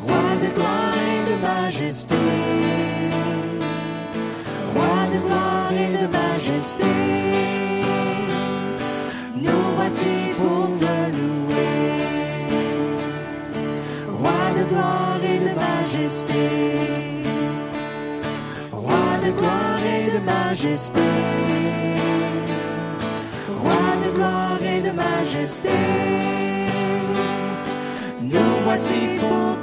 [0.00, 2.14] roi de gloire et de majesté,
[4.74, 6.92] roi de gloire et de majesté,
[9.36, 12.04] nous voici pour te louer,
[14.18, 16.42] roi de gloire et de majesté,
[18.72, 21.00] roi de gloire et de majesté.
[23.62, 25.70] Roi de gloire et de majesté.
[28.74, 29.53] what's he called?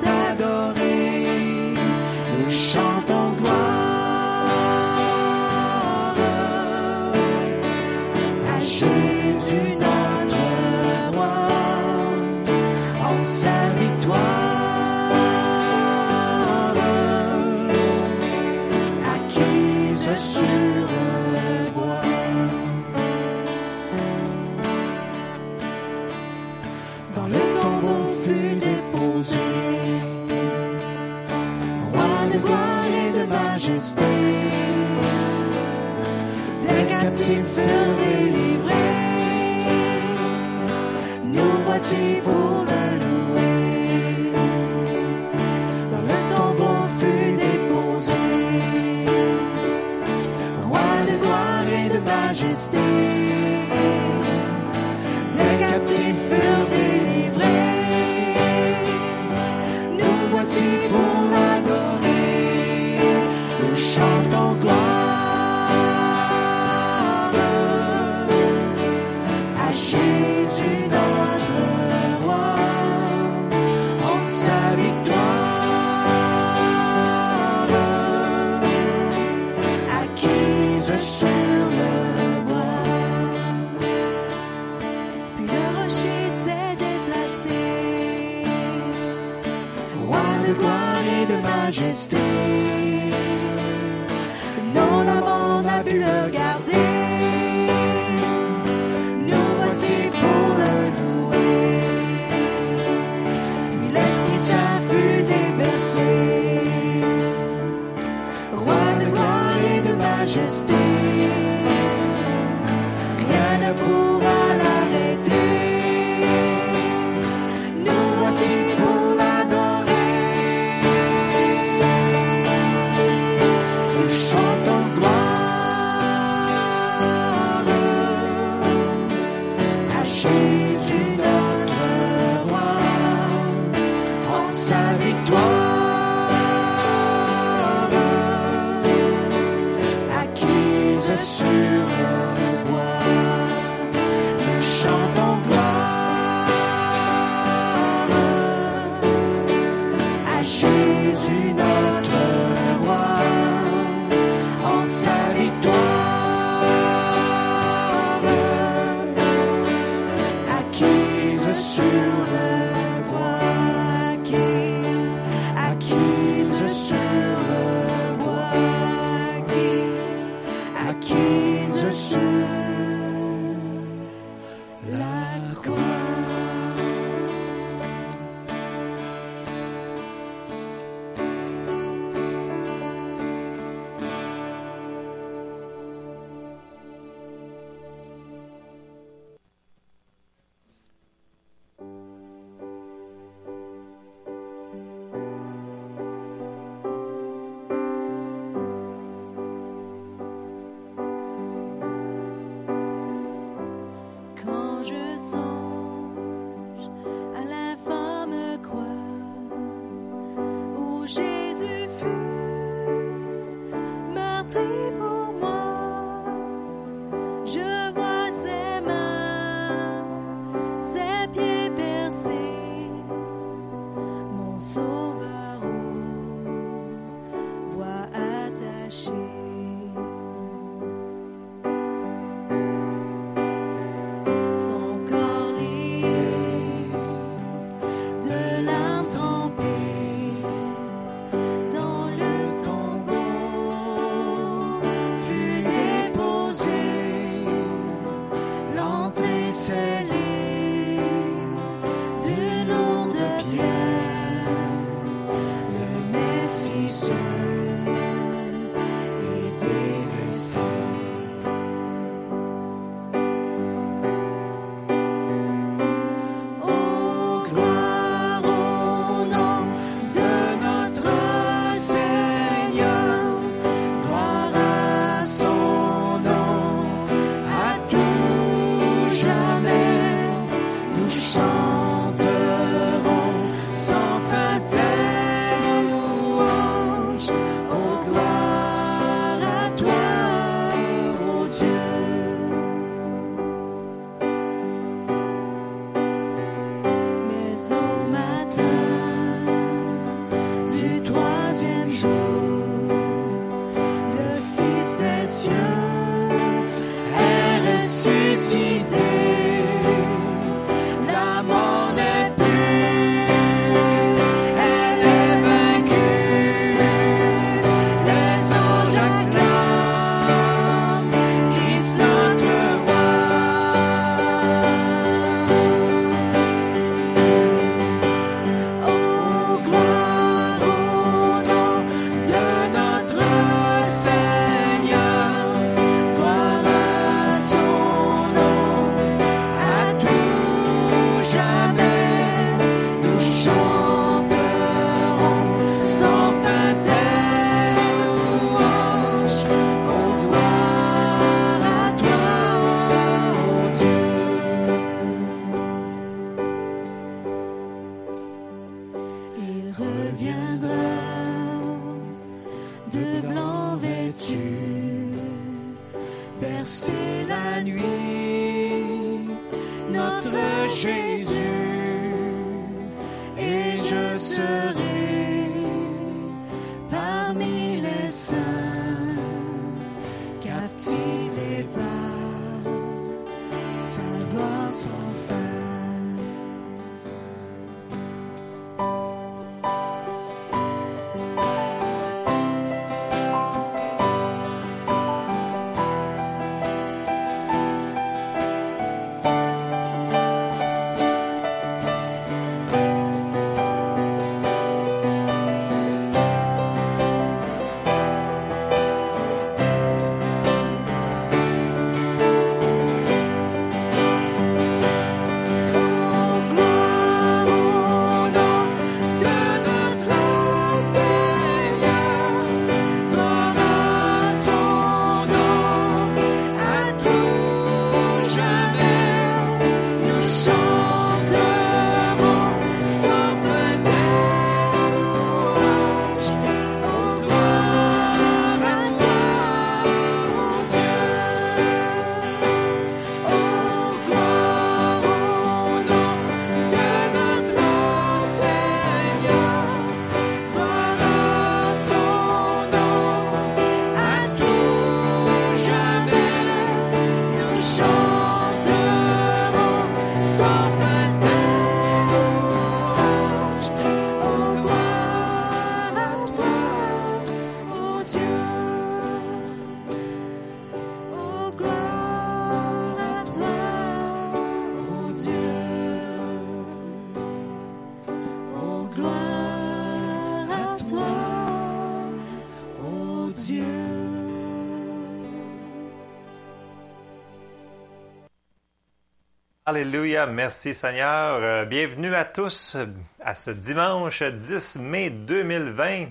[489.72, 491.40] Alléluia, merci Seigneur.
[491.42, 492.75] Euh, bienvenue à tous
[493.24, 496.08] à ce dimanche 10 mai 2020.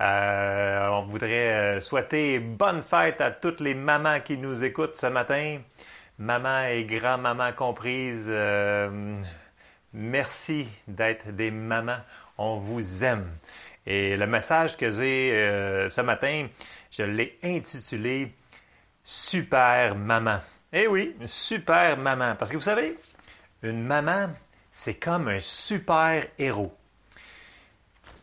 [0.00, 5.06] Euh, on voudrait euh, souhaiter bonne fête à toutes les mamans qui nous écoutent ce
[5.06, 5.60] matin.
[6.18, 8.28] Maman et grand-maman comprises,
[9.92, 12.00] merci d'être des mamans.
[12.36, 13.30] On vous aime.
[13.86, 16.48] Et le message que j'ai ce matin,
[16.90, 18.34] je l'ai intitulé
[19.04, 20.40] Super maman.
[20.72, 22.34] Eh oui, une super maman.
[22.38, 22.98] Parce que vous savez,
[23.62, 24.28] une maman,
[24.70, 26.74] c'est comme un super héros.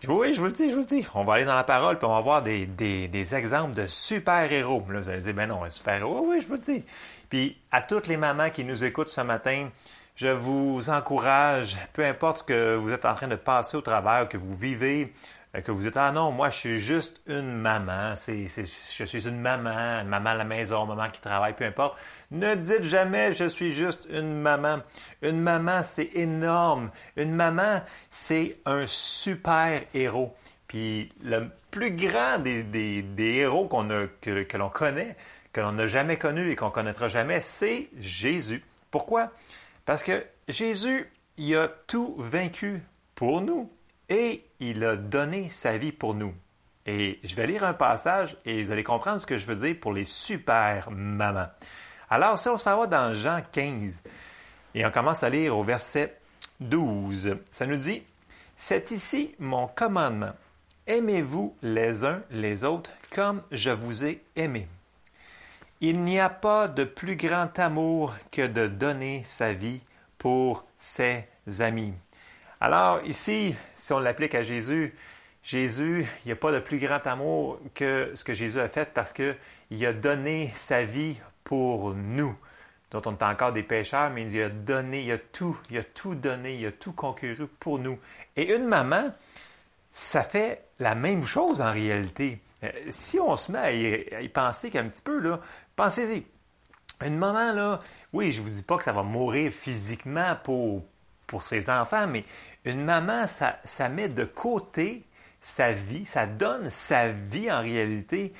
[0.07, 1.07] Oui, je vous le dis, je vous le dis.
[1.15, 4.85] On va aller dans la parole puis on va voir des, exemples de super-héros.
[4.89, 6.19] Là, vous allez dire, ben non, un super-héros.
[6.19, 6.83] Oui, oui, je vous le dis.
[7.29, 9.69] Puis à toutes les mamans qui nous écoutent ce matin,
[10.15, 14.29] je vous encourage, peu importe ce que vous êtes en train de passer au travers,
[14.29, 15.13] que vous vivez,
[15.55, 19.27] euh, que vous dites, ah non, moi je suis juste une maman, c'est, je suis
[19.27, 21.97] une maman, une maman à la maison, maman qui travaille, peu importe.
[22.31, 24.79] Ne dites jamais, je suis juste une maman.
[25.21, 26.91] Une maman, c'est énorme.
[27.15, 30.35] Une maman, c'est un super héros.
[30.67, 35.15] Puis le plus grand des, des, des héros qu'on a, que, que l'on connaît,
[35.53, 38.63] que l'on n'a jamais connu et qu'on connaîtra jamais, c'est Jésus.
[38.91, 39.31] Pourquoi?
[39.85, 42.81] Parce que Jésus, il a tout vaincu
[43.13, 43.71] pour nous
[44.09, 46.33] et il a donné sa vie pour nous.
[46.85, 49.75] Et je vais lire un passage et vous allez comprendre ce que je veux dire
[49.79, 51.47] pour les super mamans.
[52.09, 54.01] Alors, si on s'en va dans Jean 15
[54.73, 56.17] et on commence à lire au verset
[56.59, 58.03] 12, ça nous dit,
[58.55, 60.33] C'est ici mon commandement.
[60.87, 64.67] Aimez-vous les uns les autres comme je vous ai aimé.
[65.81, 69.81] Il n'y a pas de plus grand amour que de donner sa vie
[70.17, 71.27] pour ses
[71.59, 71.93] amis.
[72.61, 74.95] Alors ici, si on l'applique à Jésus,
[75.43, 78.91] Jésus, il n'y a pas de plus grand amour que ce que Jésus a fait
[78.93, 82.35] parce qu'il a donné sa vie pour nous,
[82.91, 85.83] dont on est encore des pécheurs, mais il a donné, il a tout, il a
[85.83, 87.97] tout donné, il a tout conquéru pour nous.
[88.35, 89.13] Et une maman,
[89.93, 92.41] ça fait la même chose en réalité.
[92.63, 93.59] Euh, Si on se met
[94.11, 95.39] à y, penser qu'un petit peu, là,
[95.75, 96.25] pensez-y.
[97.05, 97.79] Une maman, là,
[98.11, 100.83] oui, je vous dis pas que ça va mourir physiquement pour,
[101.27, 102.23] pour ses enfants, mais
[102.63, 105.03] une maman, ça, ça met de côté
[105.41, 108.33] sa vie, ça donne sa vie en réalité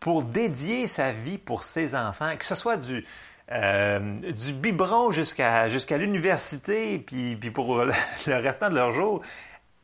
[0.00, 3.04] pour dédier sa vie pour ses enfants, que ce soit du,
[3.52, 4.00] euh,
[4.32, 7.84] du biberon jusqu'à jusqu'à l'université, puis, puis pour
[8.26, 9.22] le, restant de leur jour,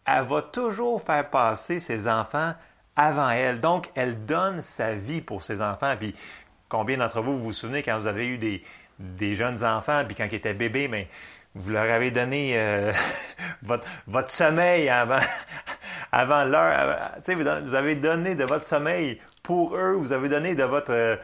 [0.06, 2.54] elle va toujours faire passer ses enfants
[2.96, 3.60] avant elle.
[3.60, 5.94] Donc, elle donne sa vie pour ses enfants.
[5.98, 6.14] Puis,
[6.68, 8.64] combien d'entre vous vous souvenez quand vous avez eu des,
[8.98, 11.08] des jeunes enfants, puis quand ils étaient bébés, mais
[11.54, 12.92] vous leur avez donné euh,
[13.62, 15.20] votre, votre sommeil avant,
[16.12, 17.12] avant l'heure.
[17.22, 20.92] Sais, vous, vous avez donné de votre sommeil pour eux, vous avez donné de votre,
[20.92, 21.16] euh,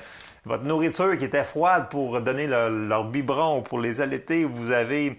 [0.44, 5.18] votre nourriture qui était froide pour donner leur, leur biberon, pour les allaiter, vous avez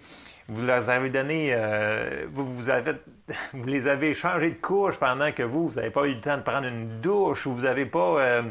[0.50, 2.94] vous leur avez donné, euh, vous, vous, avez,
[3.52, 6.36] vous les avez changé de couche pendant que vous, vous n'avez pas eu le temps
[6.36, 8.42] de prendre une douche ou vous n'avez pas, euh,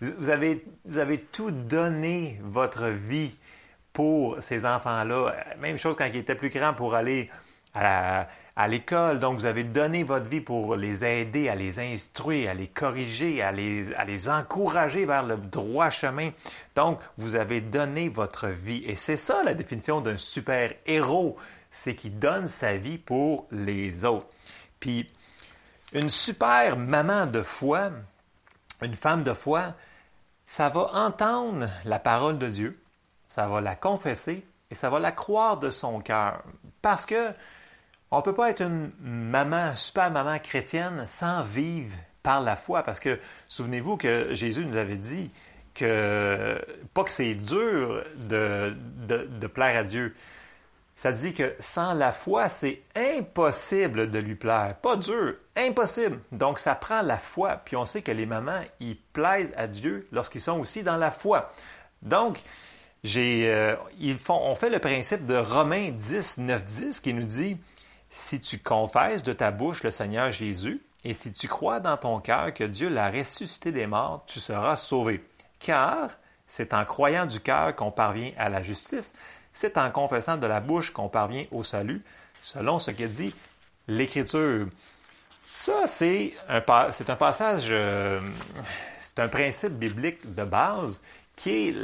[0.00, 3.34] vous, avez, vous avez tout donné votre vie
[3.92, 5.34] pour ces enfants-là.
[5.60, 7.30] Même chose quand ils étaient plus grands pour aller
[7.74, 8.28] à,
[8.68, 9.18] l'école.
[9.18, 13.42] Donc, vous avez donné votre vie pour les aider, à les instruire, à les corriger,
[13.42, 16.30] à les, à les encourager vers le droit chemin.
[16.74, 18.82] Donc, vous avez donné votre vie.
[18.86, 21.36] Et c'est ça la définition d'un super-héros.
[21.70, 24.28] C'est qu'il donne sa vie pour les autres.
[24.78, 25.10] Puis,
[25.92, 27.90] une super maman de foi,
[28.82, 29.74] une femme de foi,
[30.46, 32.78] ça va entendre la parole de Dieu,
[33.26, 36.42] ça va la confesser et ça va la croire de son cœur.
[36.82, 37.32] Parce que
[38.12, 42.82] on ne peut pas être une maman, super maman chrétienne sans vivre par la foi.
[42.82, 45.30] Parce que souvenez-vous que Jésus nous avait dit
[45.74, 48.76] que, pas que c'est dur de,
[49.08, 50.14] de, plaire à Dieu.
[50.94, 54.76] Ça dit que sans la foi, c'est impossible de lui plaire.
[54.82, 56.20] Pas dur, impossible.
[56.32, 57.62] Donc, ça prend la foi.
[57.64, 61.12] Puis on sait que les mamans, ils plaisent à Dieu lorsqu'ils sont aussi dans la
[61.12, 61.50] foi.
[62.02, 62.42] Donc,
[63.04, 67.24] j'ai, euh, ils font, on fait le principe de Romains 10, 9, 10 qui nous
[67.24, 67.56] dit
[68.12, 72.20] si tu confesses de ta bouche le Seigneur Jésus, et si tu crois dans ton
[72.20, 75.24] cœur que Dieu l'a ressuscité des morts, tu seras sauvé.
[75.58, 76.10] Car
[76.46, 79.14] c'est en croyant du cœur qu'on parvient à la justice,
[79.52, 82.02] c'est en confessant de la bouche qu'on parvient au salut,
[82.42, 83.34] selon ce que dit
[83.88, 84.68] l'Écriture.
[85.54, 88.20] Ça, c'est un, passage, euh,
[89.00, 91.02] c'est un principe biblique de base
[91.34, 91.74] qui est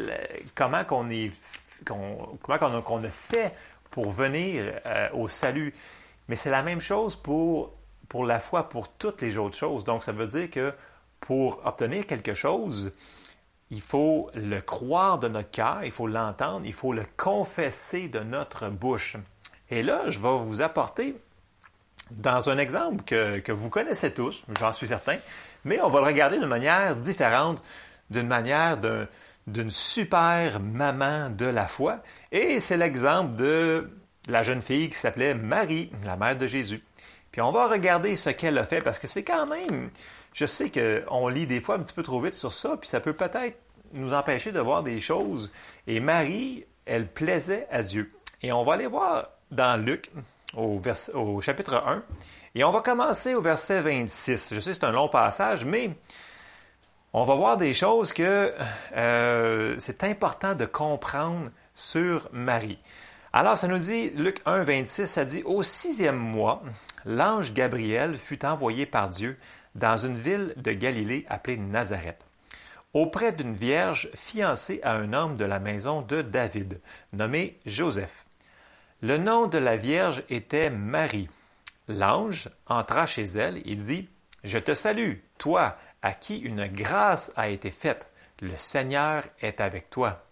[0.55, 1.33] comment qu'on est,
[1.85, 3.55] comment qu'on a, fait
[3.91, 5.75] pour venir euh, au salut.
[6.29, 7.75] Mais c'est la même chose pour,
[8.09, 9.85] pour la foi, pour toutes les autres choses.
[9.85, 10.73] Donc, ça veut dire que
[11.21, 12.93] pour obtenir quelque chose,
[13.71, 18.21] il faut le croire de notre cœur, il faut l'entendre, il faut le confesser de
[18.21, 19.17] notre bouche.
[19.71, 21.17] Et là, je vais vous apporter
[22.11, 25.19] dans un exemple que, que vous connaissez tous, j'en suis certain,
[25.65, 27.63] mais on va le regarder d'une manière différente,
[28.09, 28.79] d'une manière
[29.47, 31.99] d'une super maman de la foi.
[32.33, 33.91] Et c'est l'exemple de
[34.29, 36.83] la jeune fille qui s'appelait Marie, la mère de Jésus.
[37.33, 39.91] Puis on va regarder ce qu'elle a fait parce que c'est quand même,
[40.33, 43.01] je sais qu'on lit des fois un petit peu trop vite sur ça, puis ça
[43.01, 43.59] peut peut-être
[43.93, 45.53] nous empêcher de voir des choses.
[45.87, 48.13] Et Marie, elle plaisait à Dieu.
[48.43, 50.11] Et on va aller voir dans Luc,
[50.55, 50.81] au,
[51.41, 52.03] chapitre 1,
[52.55, 54.55] et on va commencer au verset 26.
[54.55, 55.91] Je sais que c'est un long passage, mais
[57.13, 58.53] on va voir des choses que
[58.97, 62.79] euh, c'est important de comprendre sur Marie.
[63.33, 66.63] Alors, ça nous dit, Luc 1, 26, ça dit, Au sixième mois,
[67.05, 69.37] l'ange Gabriel fut envoyé par Dieu
[69.75, 72.25] dans une ville de Galilée appelée Nazareth,
[72.95, 76.81] auprès d'une vierge fiancée à un homme de la maison de David,
[77.13, 78.25] nommé Joseph.
[79.03, 81.29] Le nom de la vierge était Marie.
[81.87, 84.09] L'ange entra chez elle et dit,
[84.43, 88.11] Je te salue, toi, à qui une grâce a été faite.
[88.41, 90.25] Le Seigneur est avec toi.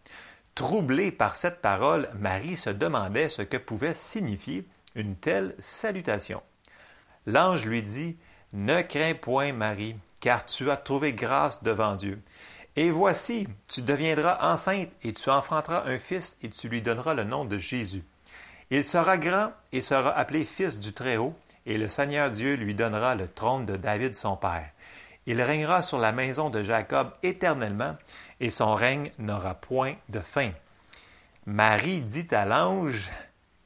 [0.57, 6.43] Troublée par cette parole, Marie se demandait ce que pouvait signifier une telle salutation.
[7.27, 8.17] L'ange lui dit,
[8.55, 12.23] Ne crains point, Marie, car tu as trouvé grâce devant Dieu.
[12.75, 17.25] Et voici, tu deviendras enceinte et tu enfanteras un fils et tu lui donneras le
[17.25, 18.03] nom de Jésus.
[18.71, 21.35] Il sera grand et sera appelé fils du Très-Haut,
[21.67, 24.71] et le Seigneur Dieu lui donnera le trône de David son père.
[25.27, 27.97] Il régnera sur la maison de Jacob éternellement,
[28.41, 30.51] et son règne n'aura point de fin.
[31.47, 33.09] Marie dit à l'ange,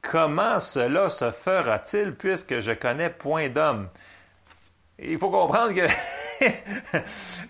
[0.01, 3.87] Comment cela se fera-t-il puisque je connais point d'homme?
[4.97, 5.87] Il faut comprendre que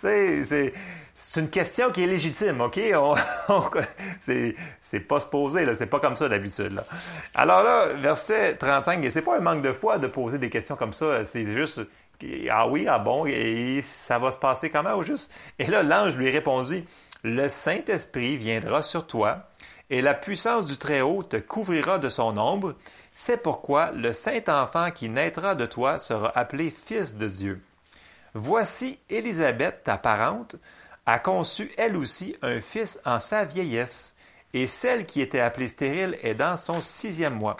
[1.15, 2.78] c'est une question qui est légitime, OK?
[4.19, 6.84] c'est pas se poser, c'est pas comme ça d'habitude.
[7.34, 10.76] Alors là, verset 35, et c'est pas un manque de foi de poser des questions
[10.76, 11.82] comme ça, c'est juste
[12.50, 15.32] Ah oui, ah bon, et ça va se passer comment au juste?
[15.60, 16.86] Et là, l'ange lui répondit
[17.24, 19.48] le Saint-Esprit viendra sur toi,
[19.92, 22.76] et la puissance du Très-Haut te couvrira de son ombre.
[23.14, 27.62] C'est pourquoi le Saint-Enfant qui naîtra de toi sera appelé Fils de Dieu.
[28.34, 30.56] Voici Élisabeth, ta parente,
[31.06, 34.16] a conçu elle aussi un fils en sa vieillesse,
[34.54, 37.58] et celle qui était appelée stérile est dans son sixième mois,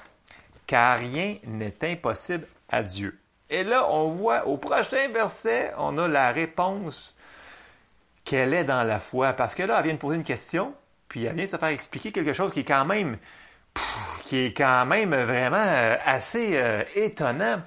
[0.66, 3.21] car rien n'est impossible à Dieu.
[3.52, 7.18] Et là, on voit au prochain verset, on a la réponse
[8.24, 9.34] qu'elle est dans la foi.
[9.34, 10.74] Parce que là, elle vient de poser une question,
[11.10, 13.18] puis elle vient de se faire expliquer quelque chose qui est quand même,
[15.14, 17.62] vraiment euh, assez euh, étonnant.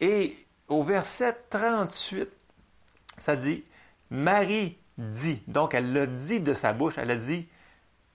[0.00, 2.30] Et au verset 38,
[3.18, 3.64] ça dit,
[4.08, 7.46] Marie dit, donc elle l'a dit de sa bouche, elle a dit,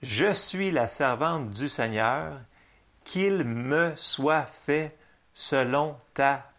[0.01, 2.39] Je suis la servante du Seigneur,
[3.03, 4.97] qu'il me soit fait
[5.35, 6.52] selon ta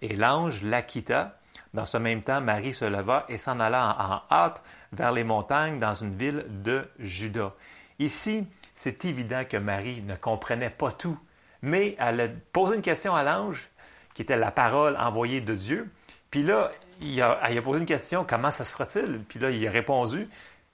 [0.00, 1.38] Et l'ange la quitta.
[1.74, 3.96] Dans ce même temps, Marie se leva et s'en alla
[4.30, 7.52] en, hâte vers les montagnes dans une ville de Juda.
[7.98, 11.18] Ici, c'est évident que Marie ne comprenait pas tout,
[11.62, 12.28] mais elle a
[12.74, 13.68] une question à l'ange,
[14.14, 15.90] qui était la parole envoyée de Dieu.
[16.30, 19.20] Puis là, elle a posé une question, comment ça se fera-t-il?
[19.28, 20.28] Puis là, il a répondu.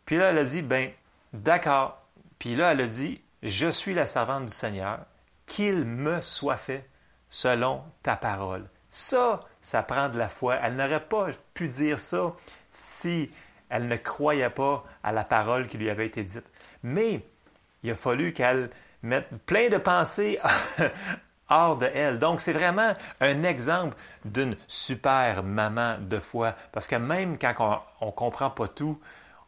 [0.06, 0.90] Puis là, elle a dit, ben,
[1.32, 2.00] d'accord.
[2.38, 5.00] Puis là, elle a dit, je suis la servante du Seigneur,
[5.46, 6.88] qu'il me soit fait
[7.34, 8.64] selon ta parole.
[8.90, 10.54] Ça, ça prend de la foi.
[10.62, 12.32] Elle n'aurait pas pu dire ça
[12.70, 13.28] si
[13.68, 16.48] elle ne croyait pas à la parole qui lui avait été dite.
[16.84, 17.26] Mais
[17.82, 18.70] il a fallu qu'elle
[19.02, 20.38] mette plein de pensées
[21.48, 22.20] hors de elle.
[22.20, 26.54] Donc, c'est vraiment un exemple d'une super maman de foi.
[26.70, 29.00] Parce que même quand on ne comprend pas tout,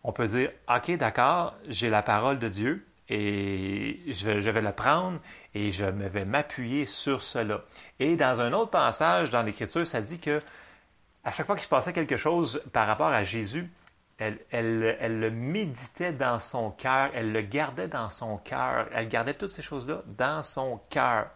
[0.02, 5.20] on peut dire, OK, d'accord, j'ai la parole de Dieu et je vais, le prendre
[5.54, 7.62] et je vais m'appuyer sur cela.
[8.00, 10.40] Et dans un autre passage dans l'Écriture, ça dit que
[11.24, 13.70] à chaque fois qu'il se passait quelque chose par rapport à Jésus,
[14.18, 19.50] elle, le méditait dans son cœur, elle le gardait dans son cœur, elle gardait toutes
[19.50, 21.26] ces choses-là dans son cœur.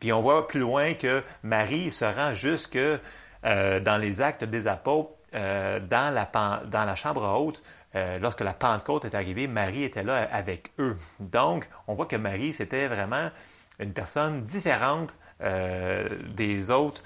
[0.00, 4.66] Puis on voit plus loin que Marie se rend jusque euh, dans les actes des
[4.66, 7.62] apôtres, euh, dans la chambre haute,
[7.96, 10.96] euh, lorsque la Pentecôte est arrivée, Marie était là avec eux.
[11.18, 13.30] Donc, on voit que Marie, c'était vraiment
[13.78, 17.02] une personne différente euh, des autres.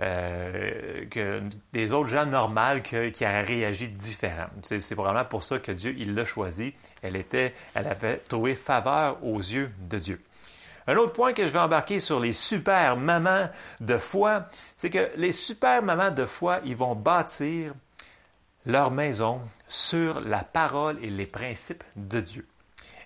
[0.00, 1.04] Euh,
[1.72, 4.52] des autres gens normaux qui auraient réagi différemment.
[4.62, 6.72] C'est, c'est probablement pour ça que Dieu, il l'a choisi.
[7.02, 10.22] Elle, était, elle avait trouvé faveur aux yeux de Dieu.
[10.86, 13.48] Un autre point que je vais embarquer sur les super mamans
[13.80, 17.74] de foi, c'est que les super mamans de foi, ils vont bâtir
[18.66, 22.46] leur maison sur la parole et les principes de Dieu.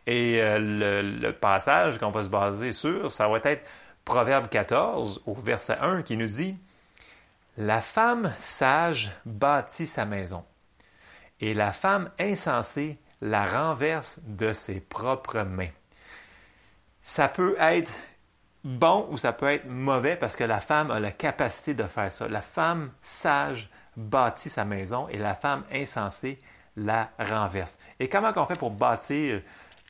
[0.07, 3.65] Et euh, le, le, passage qu'on va se baser sur, ça va être
[4.05, 6.57] Proverbe 14 au verset 1 qui nous dit
[7.57, 10.45] La femme sage bâtit sa maison,
[11.41, 15.71] et la femme insensée la renverse de ses propres mains.
[17.03, 17.93] Ça peut être
[18.65, 22.11] bon ou ça peut être mauvais parce que la femme a la capacité de faire
[22.11, 22.27] ça.
[22.27, 26.39] La femme sage bâtit sa maison et la femme insensée
[26.77, 27.79] la renverse.
[28.01, 29.41] Et comment on fait pour bâtir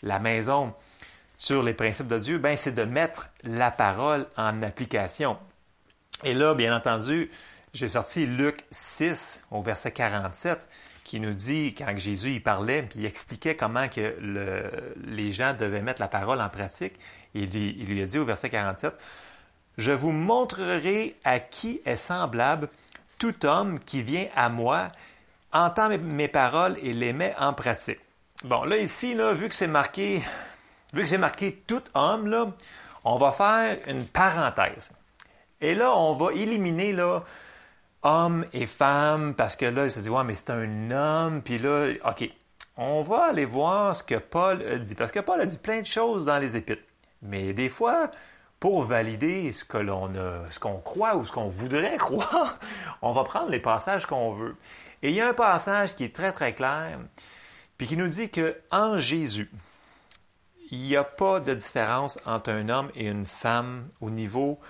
[0.03, 0.75] la maison
[1.38, 2.38] sur les principes de Dieu?
[2.38, 5.38] Ben, c'est de mettre la parole en application.
[6.25, 7.31] Et là, bien entendu,
[7.73, 10.67] j'ai sorti Luc 6 au verset 47
[11.05, 15.53] qui nous dit, quand Jésus y parlait, puis il expliquait comment que le, les gens
[15.53, 16.95] devaient mettre la parole en pratique,
[17.35, 18.95] il lui a dit au verset 47,
[19.79, 22.69] Je vous montrerai à qui est semblable
[23.23, 24.89] tout homme qui vient à moi
[25.53, 28.01] entend mes, paroles et les met en pratique.
[28.43, 30.21] Bon, là, ici, là, vu que c'est marqué,
[30.93, 32.53] vu que c'est marqué tout homme,
[33.05, 34.91] on va faire une parenthèse.
[35.61, 37.23] Et là, on va éliminer, là,
[38.03, 41.61] homme et femme, parce que là, il se dit, ouais, mais c'est un homme, puis
[41.61, 42.29] là, OK.
[42.77, 45.87] On va aller voir ce que Paul dit, parce que Paul a dit plein de
[45.87, 46.83] choses dans les épîtres.
[47.21, 48.11] Mais des fois,
[48.62, 52.61] pour valider ce que l'on a, ce qu'on croit ou ce qu'on voudrait croire,
[53.03, 54.55] on va prendre les passages qu'on veut.
[55.03, 57.01] Et il y a un passage qui est très très clair,
[57.77, 59.51] puis qui nous dit que en Jésus,
[60.70, 64.61] il n'y a pas de différence entre un homme et une femme au niveau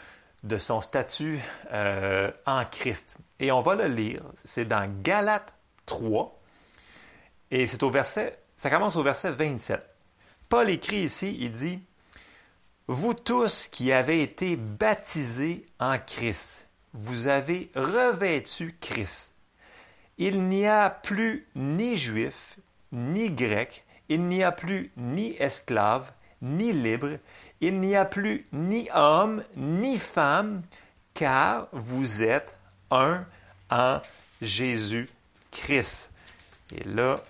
[0.43, 1.39] de son statut
[1.71, 3.19] euh, en Christ.
[3.41, 4.23] Et on va le lire.
[4.43, 5.53] C'est dans Galates
[5.85, 6.41] 3,
[7.51, 9.87] et c'est au verset, ça commence au verset 27.
[10.49, 11.83] Paul écrit ici, il dit
[12.89, 19.35] vous tous qui avez été baptisés en Christ, vous avez revêtu Christ.
[20.19, 22.59] Il n'y a plus ni juif,
[22.93, 27.19] ni grec, il n'y a plus ni esclave, ni libre,
[27.61, 30.63] il n'y a plus ni homme, ni femme,
[31.15, 32.59] car vous êtes
[32.91, 33.25] un
[33.71, 34.01] en
[34.41, 36.11] Jésus-Christ.
[36.73, 37.23] Et là,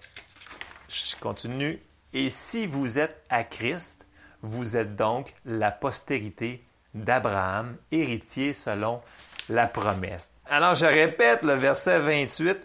[0.88, 1.80] je continue.
[2.12, 4.06] Et si vous êtes à Christ,
[4.42, 6.62] vous êtes donc la postérité
[6.94, 9.00] d'Abraham, héritier selon
[9.48, 10.32] la promesse.
[10.46, 12.58] Alors je répète le verset 28.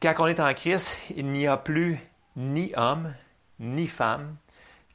[0.00, 1.98] Quand on est en Christ, il n'y a plus
[2.36, 3.14] ni homme,
[3.60, 4.36] ni femme,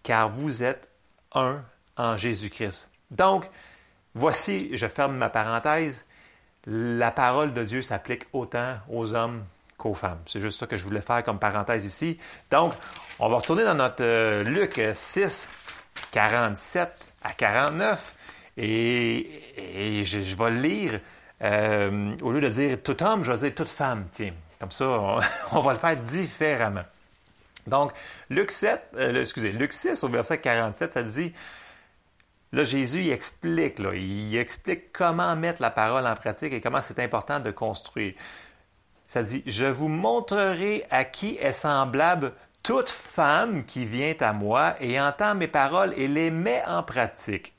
[0.03, 0.89] car vous êtes
[1.33, 1.63] un
[1.95, 2.89] en Jésus-Christ.
[3.09, 3.49] Donc,
[4.13, 6.05] voici, je ferme ma parenthèse,
[6.65, 9.45] la parole de Dieu s'applique autant aux hommes
[9.93, 10.21] femmes.
[10.25, 12.17] C'est juste ça que je voulais faire comme parenthèse ici.
[12.49, 12.73] Donc,
[13.19, 15.47] on va retourner dans notre euh, Luc 6,
[16.11, 16.89] 47
[17.23, 18.15] à 49.
[18.57, 20.99] Et, je, je, vais le lire,
[21.41, 24.07] euh, au lieu de dire tout homme, je vais dire toute femme.
[24.11, 24.85] Tiens, comme ça,
[25.51, 26.83] on, va le faire différemment.
[27.67, 27.91] Donc,
[28.29, 31.33] Luc 7, euh, excusez, Luc 6 au verset 47, ça dit,
[32.51, 36.81] là, Jésus, il explique, là, il explique comment mettre la parole en pratique et comment
[36.81, 38.13] c'est important de construire.
[39.11, 42.31] Ça dit, je vous montrerai à qui est semblable
[42.63, 47.53] toute femme qui vient à moi et entend mes paroles et les met en pratique.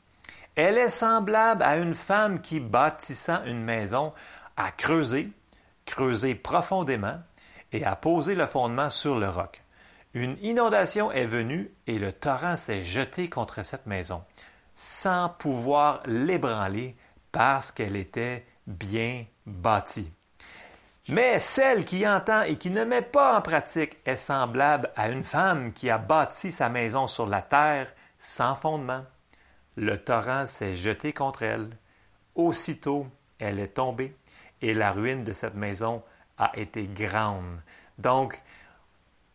[0.54, 4.14] Elle est semblable à une femme qui, bâtissant une maison,
[4.56, 5.30] a creusé,
[5.84, 7.20] creusé profondément
[7.70, 9.62] et a posé le fondement sur le roc.
[10.14, 14.24] Une inondation est venue et le torrent s'est jeté contre cette maison,
[14.74, 16.96] sans pouvoir l'ébranler
[17.30, 20.08] parce qu'elle était bien bâtie.
[21.08, 25.24] Mais celle qui entend et qui ne met pas en pratique est semblable à une
[25.24, 29.04] femme qui a bâti sa maison sur la terre sans fondement.
[29.76, 31.70] Le torrent s'est jeté contre elle.
[32.36, 34.16] Aussitôt, elle est tombée
[34.60, 36.02] et la ruine de cette maison
[36.38, 37.60] a été grande.
[37.98, 38.40] Donc,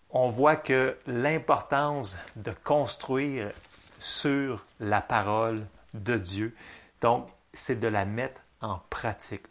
[0.09, 3.51] on voit que l'importance de construire
[3.99, 6.55] sur la parole de Dieu,
[7.01, 9.45] donc, c'est de la mettre en pratique.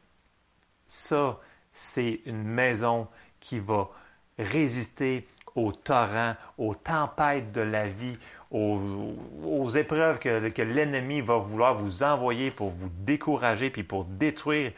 [0.87, 1.39] Ça,
[1.77, 3.07] c'est une maison
[3.39, 3.91] qui va
[4.39, 8.19] résister aux torrents, aux tempêtes de la vie,
[8.51, 14.73] aux, épreuves que, l'ennemi va vouloir vous envoyer pour vous décourager puis pour détruire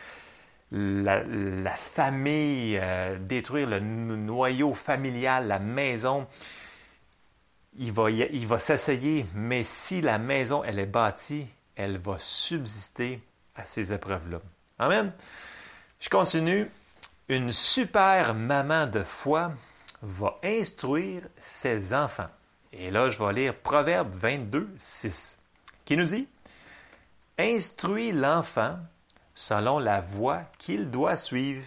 [0.73, 6.27] la, famille, euh, détruire le noyau familial, la maison.
[7.77, 13.21] Il va, il va s'essayer, mais si la maison, elle est bâtie, elle va subsister
[13.55, 14.41] à ces épreuves-là.
[14.79, 15.13] Amen.
[16.01, 16.69] Je continue.
[17.31, 19.53] Une super maman de foi
[20.01, 22.31] va instruire ses enfants.
[22.73, 25.39] Et là, je vais lire Proverbe 22, 6,
[25.85, 26.27] qui nous dit
[27.37, 28.79] Instruis l'enfant
[29.35, 31.63] selon la voie qu'il doit suivre,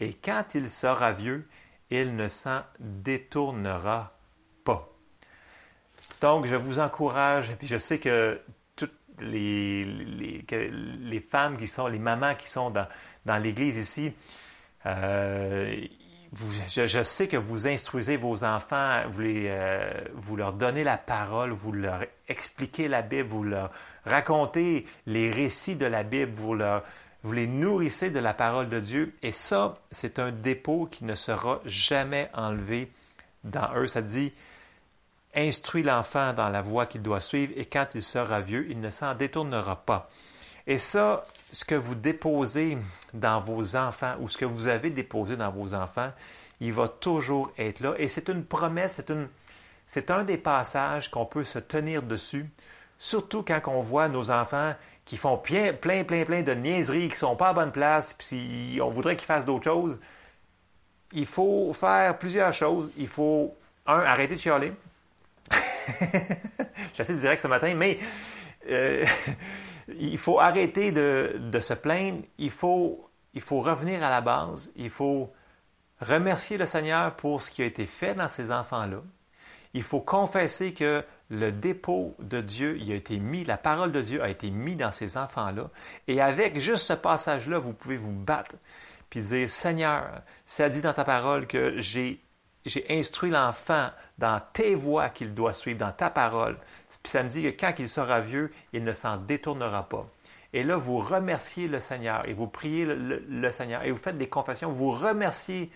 [0.00, 1.48] et quand il sera vieux,
[1.88, 4.10] il ne s'en détournera
[4.64, 4.86] pas.
[6.20, 8.38] Donc, je vous encourage, et puis je sais que
[8.76, 14.12] toutes les, femmes qui sont, les mamans qui sont dans l'Église ici,
[14.84, 15.86] euh,
[16.68, 21.72] je, sais que vous instruisez vos enfants, vous, euh, vous, leur donnez la parole, vous
[21.72, 23.70] leur expliquez la Bible, vous leur
[24.04, 26.82] racontez les récits de la Bible, vous leur,
[27.22, 29.14] vous les nourrissez de la parole de Dieu.
[29.22, 32.90] Et ça, c'est un dépôt qui ne sera jamais enlevé
[33.44, 33.86] dans eux.
[33.86, 34.32] Ça dit,
[35.34, 38.90] instruis l'enfant dans la voie qu'il doit suivre et quand il sera vieux, il ne
[38.90, 40.08] s'en détournera pas.
[40.66, 42.78] Et ça, ce que vous déposez
[43.14, 46.10] dans vos enfants ou ce que vous avez déposé dans vos enfants,
[46.60, 47.94] il va toujours être là.
[47.98, 49.00] Et c'est une promesse,
[49.86, 52.46] c'est, un des passages qu'on peut se tenir dessus,
[52.98, 57.14] surtout quand on voit nos enfants qui font plein, plein, plein, plein de niaiseries, qui
[57.14, 60.00] ne sont pas à bonne place, puis on voudrait qu'ils fassent d'autres choses,
[61.12, 62.90] il faut faire plusieurs choses.
[62.96, 63.54] Il faut,
[63.86, 64.72] un, arrêter de chialer.
[66.00, 67.98] Je suis assez direct ce matin, mais
[68.68, 69.04] euh,
[69.88, 72.22] il faut arrêter de, de, se plaindre.
[72.38, 74.72] Il faut, il faut revenir à la base.
[74.76, 75.32] Il faut
[76.00, 79.02] remercier le Seigneur pour ce qui a été fait dans ces enfants-là.
[79.74, 84.00] Il faut confesser que le dépôt de Dieu, il a été mis, la parole de
[84.00, 85.70] Dieu a été mise dans ces enfants-là.
[86.08, 88.54] Et avec juste ce passage-là, vous pouvez vous battre
[89.10, 92.20] puis dire, Seigneur, ça dit dans ta parole que j'ai,
[92.66, 96.56] j'ai instruit l'enfant dans tes voies qu'il doit suivre, dans ta parole.
[97.02, 100.06] Puis ça me dit que quand il sera vieux, il ne s'en détournera pas.
[100.52, 104.28] Et là, vous remerciez le Seigneur et vous priez le, Seigneur et vous faites des
[104.28, 104.70] confessions.
[104.70, 105.70] Vous remerciez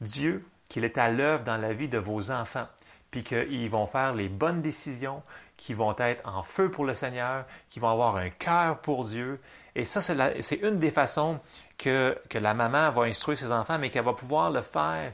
[0.00, 2.66] Dieu qu'il est à l'œuvre dans la vie de vos enfants
[3.10, 5.22] puis qu'ils vont faire les bonnes décisions,
[5.56, 9.40] qui vont être en feu pour le Seigneur, qui vont avoir un cœur pour Dieu.
[9.74, 11.40] Et ça, c'est une des façons
[11.78, 15.12] que, que, la maman va instruire ses enfants, mais qu'elle va pouvoir le faire.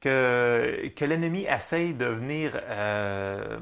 [0.00, 3.58] Que, l'ennemi essaye de venir euh,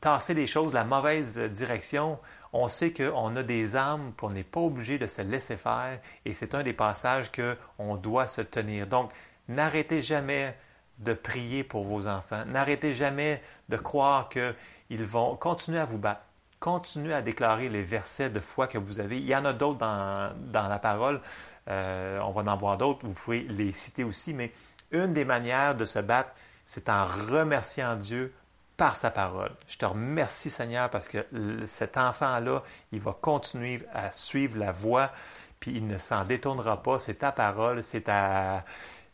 [0.00, 2.18] tasser les choses la mauvaise direction.
[2.52, 6.32] On sait qu'on a des armes, qu'on n'est pas obligé de se laisser faire, et
[6.32, 8.86] c'est un des passages qu'on doit se tenir.
[8.86, 9.10] Donc,
[9.48, 10.54] n'arrêtez jamais
[10.98, 12.44] de prier pour vos enfants.
[12.46, 16.22] N'arrêtez jamais de croire qu'ils vont continuer à vous battre.
[16.60, 19.18] Continuez à déclarer les versets de foi que vous avez.
[19.18, 21.20] Il y en a d'autres dans, dans, la parole.
[21.68, 23.06] Euh, on va en voir d'autres.
[23.06, 24.34] Vous pouvez les citer aussi.
[24.34, 24.50] Mais
[24.90, 26.30] une des manières de se battre,
[26.66, 28.32] c'est en remerciant Dieu
[28.76, 29.50] par sa parole.
[29.66, 31.26] Je te remercie, Seigneur, parce que
[31.66, 35.10] cet enfant-là, il va continuer à suivre la voie,
[35.58, 36.98] puis il ne s'en détournera pas.
[37.00, 38.64] C'est ta parole, c'est ta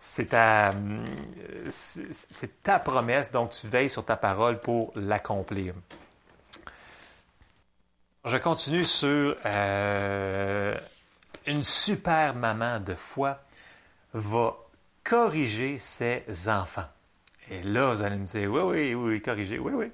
[0.06, 0.70] c'est ta,
[1.70, 5.72] c'est ta promesse, donc tu veilles sur ta parole pour l'accomplir.
[8.26, 10.78] Je continue sur euh,
[11.46, 13.38] une super maman de foi
[14.12, 14.56] va
[15.04, 16.88] corriger ses enfants.
[17.50, 19.86] Et là, vous allez me dire, oui, oui, oui, corriger, oui, oui.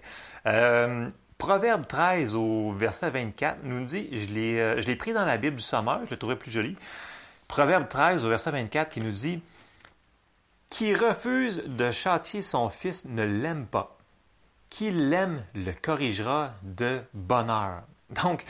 [0.46, 5.24] Euh, Proverbe 13 au verset 24 nous dit, je l'ai, euh, je l'ai pris dans
[5.24, 6.76] la Bible du Sommeur, je le trouvais plus joli.
[7.48, 9.42] Proverbe 13 au verset 24 qui nous dit,
[10.68, 13.96] Qui refuse de châtier son fils ne l'aime pas.
[14.68, 17.82] Qui l'aime le corrigera de bonheur.
[18.22, 18.44] Donc,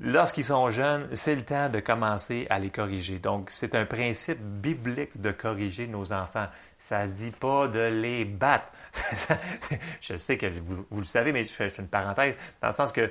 [0.00, 3.18] lorsqu'ils sont jeunes, c'est le temps de commencer à les corriger.
[3.18, 6.46] Donc, c'est un principe biblique de corriger nos enfants.
[6.78, 8.66] Ça ne dit pas de les battre.
[10.00, 13.10] je sais que vous, le savez, mais je fais, une parenthèse, dans le sens que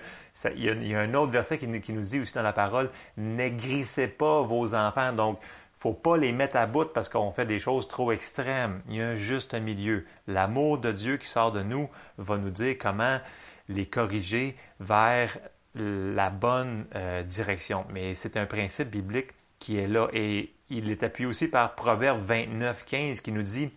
[0.56, 4.42] il, y a, un autre verset qui, nous dit aussi dans la parole, n'aigrissez pas
[4.42, 5.14] vos enfants.
[5.14, 5.40] Donc,
[5.78, 8.82] faut pas les mettre à bout parce qu'on fait des choses trop extrêmes.
[8.90, 10.06] Il y a un milieu.
[10.28, 13.20] L'amour de Dieu qui sort de nous va nous dire comment
[13.70, 15.38] les corriger vers
[15.76, 17.86] la bonne euh, direction.
[17.92, 22.22] Mais c'est un principe biblique qui est là et il est appuyé aussi par Proverbe
[22.22, 23.70] 29, 15 qui nous dit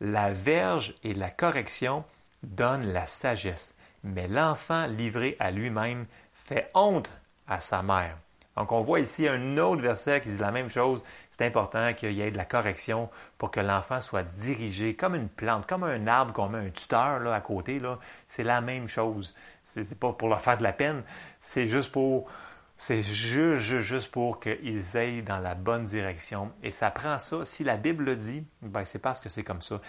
[0.00, 2.04] La verge et la correction
[2.42, 7.12] donnent la sagesse, mais l'enfant livré à lui-même fait honte
[7.46, 8.18] à sa mère.
[8.56, 11.02] Donc, on voit ici un autre verset qui dit la même chose.
[11.30, 15.28] C'est important qu'il y ait de la correction pour que l'enfant soit dirigé comme une
[15.28, 17.80] plante, comme un arbre qu'on met un tuteur là, à côté.
[18.28, 19.34] C'est la même chose.
[19.64, 21.02] C'est pas pour leur faire de la peine,
[21.40, 22.28] c'est juste pour
[22.76, 26.50] c'est juste, juste pour qu'ils aillent dans la bonne direction.
[26.64, 27.44] Et ça prend ça.
[27.44, 29.80] Si la Bible le dit, ben c'est parce que c'est comme ça.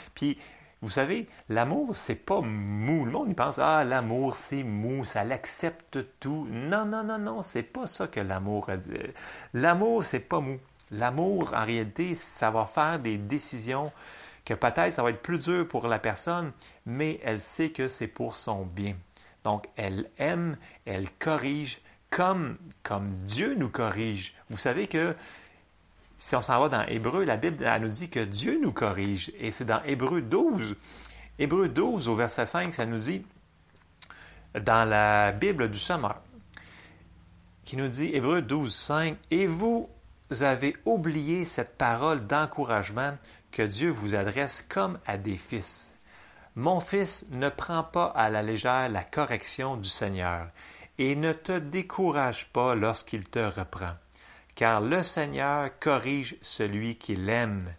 [0.83, 3.05] Vous savez, l'amour, c'est pas mou.
[3.05, 6.45] Le monde, pense, ah, l'amour, c'est mou, ça l'accepte tout.
[6.51, 8.69] Non, non, non, non, c'est pas ça que l'amour.
[9.53, 10.59] L'amour, c'est pas mou.
[10.91, 13.93] L'amour, en réalité, ça va faire des décisions
[14.43, 16.51] que peut-être ça va être plus dur pour la personne,
[16.85, 18.97] mais elle sait que c'est pour son bien.
[19.45, 21.79] Donc, elle aime, elle corrige,
[22.09, 24.35] comme, comme Dieu nous corrige.
[24.49, 25.15] Vous savez que
[26.17, 29.31] si on s'en va dans Hébreu, la Bible nous dit que Dieu nous corrige.
[29.37, 30.75] Et c'est dans Hébreu 12.
[31.39, 33.25] Hébreu 12 au verset 5, ça nous dit,
[34.59, 36.21] dans la Bible du Sommeur,
[37.65, 39.89] qui nous dit, Hébreu 12, 5, Et vous
[40.41, 43.17] avez oublié cette parole d'encouragement
[43.51, 45.93] que Dieu vous adresse comme à des fils.
[46.55, 50.49] Mon fils, ne prend pas à la légère la correction du Seigneur
[50.99, 53.93] et ne te décourage pas lorsqu'il te reprend,
[54.55, 57.73] car le Seigneur corrige celui qu'il aime.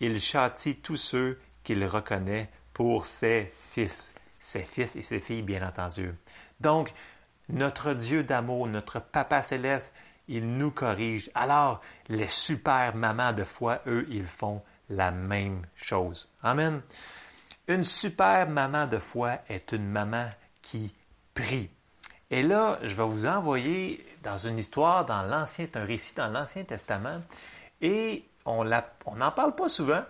[0.00, 5.66] Il châtie tous ceux qu'il reconnaît pour ses fils, ses fils et ses filles, bien
[5.66, 6.12] entendu.
[6.60, 6.92] Donc,
[7.48, 9.92] notre Dieu d'amour, notre Papa céleste,
[10.28, 11.30] il nous corrige.
[11.34, 16.30] Alors, les super mamans de foi, eux, ils font la même chose.
[16.42, 16.82] Amen.
[17.68, 20.28] Une super maman de foi est une maman
[20.62, 20.94] qui
[21.34, 21.70] prie.
[22.30, 26.26] Et là, je vais vous envoyer dans une histoire dans l'Ancien, c'est un récit dans
[26.26, 27.20] l'Ancien Testament,
[27.80, 30.02] et on n'en parle pas souvent,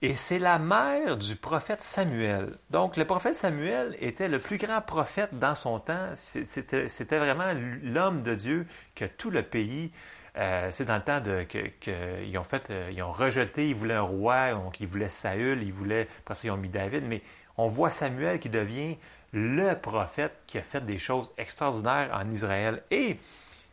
[0.00, 2.56] et c'est la mère du prophète Samuel.
[2.70, 6.12] Donc, le prophète Samuel était le plus grand prophète dans son temps.
[6.14, 9.92] C'était vraiment l'homme de Dieu que tout le pays,
[10.36, 13.94] euh, c'est dans le temps de, que, ont fait, euh, ils ont rejeté, ils voulaient
[13.94, 17.22] un roi, donc ils voulaient Saül, ils voulaient, après ça, ils ont mis David, mais
[17.56, 18.96] on voit Samuel qui devient
[19.34, 22.82] le prophète qui a fait des choses extraordinaires en Israël.
[22.90, 23.18] Et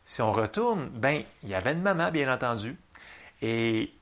[0.03, 2.76] si on retourne, ben, il y avait une maman, bien entendu.
[3.41, 3.93] Et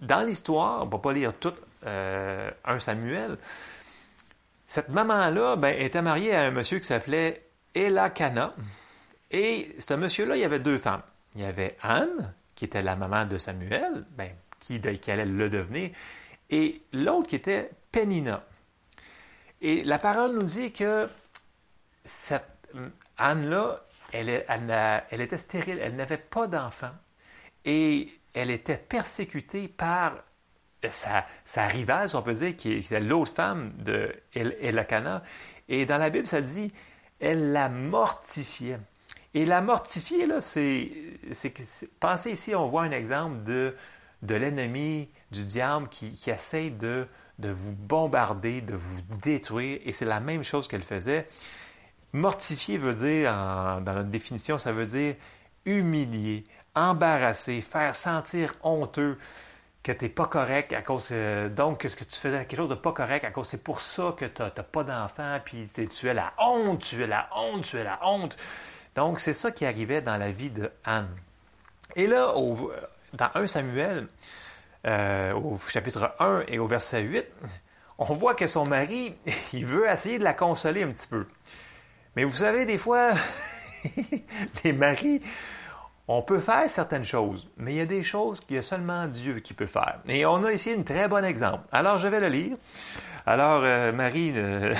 [0.00, 1.54] dans l'histoire, on ne va pas lire tout
[1.86, 3.36] euh, un Samuel.
[4.66, 7.44] Cette maman-là ben, était mariée à un monsieur qui s'appelait
[7.74, 8.54] Elakana.
[9.30, 11.02] Et ce monsieur-là, il y avait deux femmes.
[11.34, 15.50] Il y avait Anne, qui était la maman de Samuel, ben, qui, qui allait le
[15.50, 15.90] devenir,
[16.50, 18.42] et l'autre qui était Pénina.
[19.60, 21.08] Et la parole nous dit que
[22.04, 22.58] cette
[23.16, 24.30] Anne-là, elle,
[25.20, 26.92] était stérile, elle n'avait pas d'enfant
[27.64, 30.14] et elle était persécutée par
[30.90, 35.22] sa, rivale, on peut dire, qui était l'autre femme de Elakana.
[35.68, 36.72] Et dans la Bible, ça dit,
[37.20, 38.78] elle la mortifiait.
[39.34, 40.90] Et la mortifier, là, c'est,
[42.00, 43.74] pensez ici, on voit un exemple de,
[44.22, 47.06] de l'ennemi, du diable qui essaie de
[47.38, 51.28] de vous bombarder, de vous détruire, et c'est la même chose qu'elle faisait.
[52.12, 55.14] Mortifier veut dire, dans notre définition, ça veut dire
[55.66, 59.18] humilier, embarrasser, faire sentir honteux
[59.82, 61.08] que tu n'es pas correct à cause.
[61.12, 63.48] Euh, donc, que, que tu faisais quelque chose de pas correct à cause.
[63.48, 67.06] C'est pour ça que tu n'as pas d'enfant, puis tu es la honte, tu es
[67.06, 68.36] la honte, tu es la honte.
[68.94, 71.08] Donc, c'est ça qui arrivait dans la vie de Anne.
[71.94, 72.34] Et là,
[73.14, 74.08] dans 1 Samuel,
[74.86, 77.26] euh, au chapitre 1 et au verset 8,
[77.98, 79.14] on voit que son mari,
[79.52, 81.26] il veut essayer de la consoler un petit peu.
[82.16, 83.12] Mais vous savez, des fois,
[84.64, 85.20] les maris,
[86.06, 89.06] on peut faire certaines choses, mais il y a des choses qu'il y a seulement
[89.06, 90.00] Dieu qui peut faire.
[90.06, 91.64] Et on a ici un très bon exemple.
[91.70, 92.56] Alors, je vais le lire.
[93.26, 94.72] Alors, euh, Marie, ne,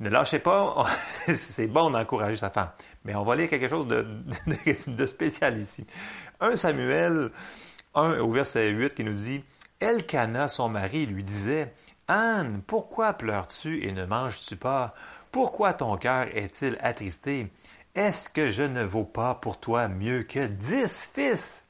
[0.00, 0.86] lâchez pas.
[1.34, 2.70] C'est bon d'encourager sa femme.
[3.04, 5.86] Mais on va lire quelque chose de spécial ici.
[6.40, 7.30] 1 Samuel
[7.94, 9.44] 1 au verset 8 qui nous dit
[9.80, 11.72] Elkana, son mari, lui disait
[12.08, 14.94] Anne, pourquoi pleures-tu et ne manges-tu pas?
[15.32, 17.50] Pourquoi ton cœur est-il attristé?
[17.94, 21.64] Est-ce que je ne vaux pas pour toi mieux que dix fils?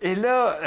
[0.00, 0.58] Et là,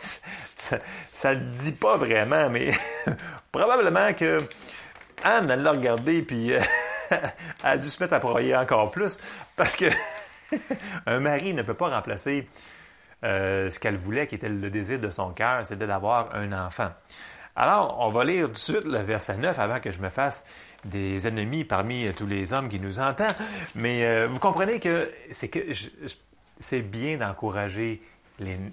[1.12, 2.72] ça ne dit pas vraiment, mais
[3.52, 4.40] probablement que
[5.22, 6.60] Anne, elle l'a regardé, puis euh,
[7.10, 7.20] elle
[7.62, 9.18] a dû se mettre à broyer encore plus,
[9.56, 9.86] parce que
[11.06, 12.48] un mari ne peut pas remplacer
[13.24, 16.90] euh, ce qu'elle voulait, qui était le désir de son cœur, c'était d'avoir un enfant.
[17.54, 20.44] Alors, on va lire tout de suite le verset 9 avant que je me fasse
[20.84, 23.34] des ennemis parmi tous les hommes qui nous entendent.
[23.74, 25.60] Mais euh, vous comprenez que c'est que
[26.58, 28.02] c'est bien d'encourager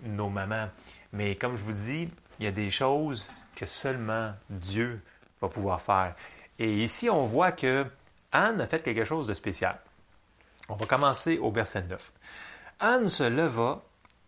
[0.05, 0.67] nos mamans.
[1.13, 5.01] Mais comme je vous dis, il y a des choses que seulement Dieu
[5.41, 6.15] va pouvoir faire.
[6.59, 7.85] Et ici, on voit que
[8.31, 9.79] Anne a fait quelque chose de spécial.
[10.69, 12.11] On va commencer au verset 9.
[12.79, 13.81] Anne se leva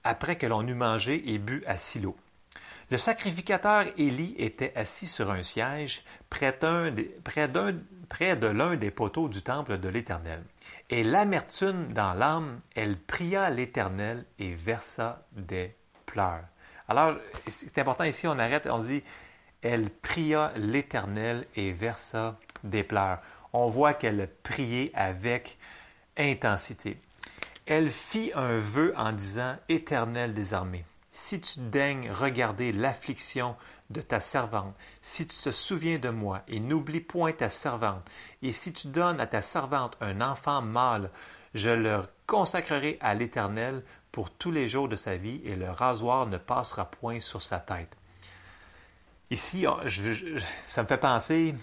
[0.05, 2.15] après que l'on eut mangé et bu à Silo.
[2.91, 9.79] Le sacrificateur Élie était assis sur un siège près de l'un des poteaux du temple
[9.79, 10.43] de l'Éternel.
[10.91, 15.75] Et l'amertume dans l'âme, elle pria l'Éternel et versa des
[16.05, 16.43] pleurs.
[16.87, 17.15] Alors,
[17.47, 19.01] c'est important ici, on arrête, on dit,
[19.63, 23.19] elle pria l'Éternel et versa des pleurs.
[23.51, 25.57] On voit qu'elle priait avec
[26.17, 26.99] intensité.
[27.65, 33.55] Elle fit un vœu en disant, Éternel des armées, si tu daignes regarder l'affliction
[33.89, 38.07] de ta servante, si tu te souviens de moi et n'oublie point ta servante,
[38.43, 41.09] et si tu donnes à ta servante un enfant mâle,
[41.55, 46.27] je le consacrerai à l'Éternel pour tous les jours de sa vie, et le rasoir
[46.27, 47.95] ne passera point sur sa tête.
[49.31, 49.65] Ici,
[50.65, 51.55] ça me fait penser,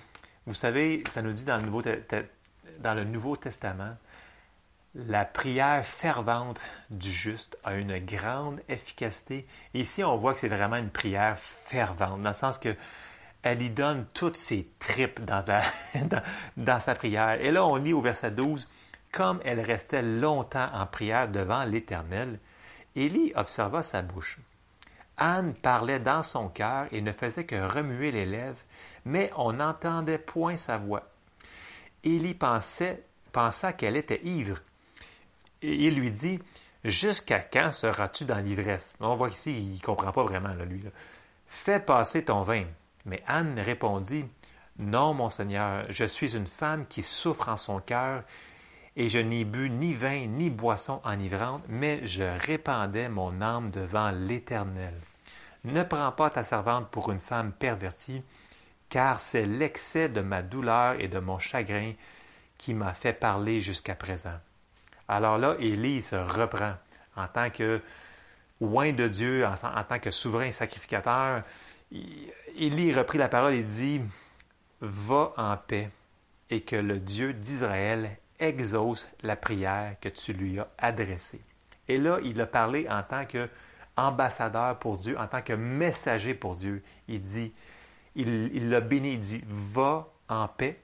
[0.46, 1.82] vous savez, ça nous dit dans le Nouveau,
[2.80, 3.96] dans le Nouveau Testament,
[4.94, 9.46] la prière fervente du juste a une grande efficacité.
[9.72, 12.76] ici, on voit que c'est vraiment une prière fervente, dans le sens que
[13.42, 15.44] elle y donne toutes ses tripes dans,
[16.80, 17.40] sa prière.
[17.40, 18.68] Et là, on lit au verset 12,
[19.10, 22.38] comme elle restait longtemps en prière devant l'Éternel,
[22.94, 24.38] Élie observa sa bouche.
[25.16, 28.60] Anne parlait dans son cœur et ne faisait que remuer les lèvres,
[29.04, 31.08] mais on n'entendait point sa voix.
[32.04, 34.60] Élie pensait, pensa qu'elle était ivre
[35.62, 36.40] il lui dit
[36.84, 38.96] Jusqu'à quand seras-tu dans l'ivresse?
[38.98, 40.82] On voit ici, il ne comprend pas vraiment, lui.
[41.46, 42.64] Fais passer ton vin.
[43.04, 44.24] Mais Anne répondit
[44.78, 48.24] Non, mon Seigneur, je suis une femme qui souffre en son cœur,
[48.96, 54.10] et je n'ai bu ni vin ni boisson enivrante, mais je répandais mon âme devant
[54.10, 54.94] l'Éternel.
[55.64, 58.22] Ne prends pas ta servante pour une femme pervertie,
[58.88, 61.92] car c'est l'excès de ma douleur et de mon chagrin
[62.58, 64.38] qui m'a fait parler jusqu'à présent.
[65.08, 66.74] Alors là, Élie se reprend
[67.16, 67.80] en tant que
[68.60, 71.42] oint de Dieu, en, tant que souverain sacrificateur.
[72.56, 74.00] Élie reprit la parole et dit
[74.80, 75.90] Va en paix
[76.50, 81.40] et que le Dieu d'Israël exauce la prière que tu lui as adressée.
[81.88, 86.56] Et là, il a parlé en tant qu'ambassadeur pour Dieu, en tant que messager pour
[86.56, 86.82] Dieu.
[87.08, 87.52] Il dit,
[88.14, 90.80] il l'a béni, il dit, va en paix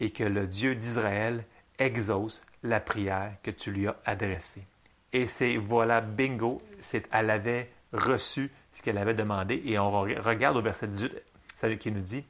[0.00, 1.44] et que le Dieu d'Israël
[1.78, 4.66] exauce la prière que tu lui as adressée.
[5.12, 9.62] Et c'est, voilà, bingo, c'est, elle avait reçu ce qu'elle avait demandé.
[9.64, 11.12] Et on regarde au verset 18,
[11.56, 12.24] celui qui nous dit,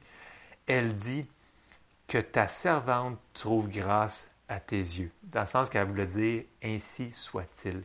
[0.67, 1.25] elle dit
[2.07, 5.11] que ta servante trouve grâce à tes yeux.
[5.23, 7.83] Dans le sens qu'elle voulait dire, ainsi soit-il.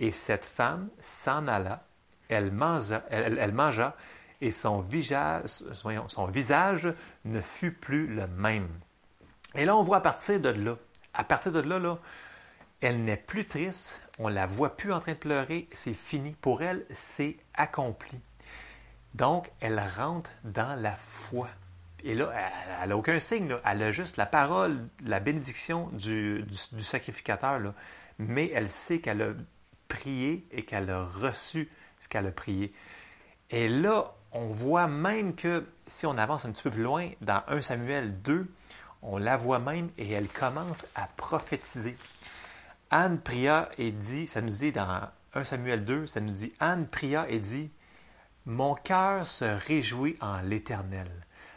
[0.00, 1.84] Et cette femme s'en alla,
[2.28, 3.96] elle mangea, elle, mangea
[4.40, 5.62] et son visage,
[6.08, 6.92] son visage
[7.24, 8.68] ne fut plus le même.
[9.54, 10.76] Et là, on voit à partir de là,
[11.14, 11.98] à partir de là,
[12.80, 16.36] elle n'est plus triste, on la voit plus en train de pleurer, c'est fini.
[16.40, 18.18] Pour elle, c'est accompli.
[19.14, 21.48] Donc, elle rentre dans la foi.
[22.04, 22.32] Et là,
[22.82, 26.44] elle n'a aucun signe, elle a juste la parole, la bénédiction du,
[26.78, 27.60] sacrificateur,
[28.18, 29.28] mais elle sait qu'elle a
[29.86, 32.72] prié et qu'elle a reçu ce qu'elle a prié.
[33.50, 37.42] Et là, on voit même que si on avance un petit peu plus loin, dans
[37.46, 38.50] 1 Samuel 2,
[39.02, 41.96] on la voit même et elle commence à prophétiser.
[42.90, 46.86] Anne pria et dit, ça nous dit dans 1 Samuel 2, ça nous dit, Anne
[46.86, 47.70] pria et dit,
[48.46, 51.10] Mon cœur se réjouit en l'Éternel.